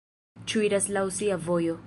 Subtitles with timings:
[0.51, 1.79] Ĉiu iras laŭ sia vojo!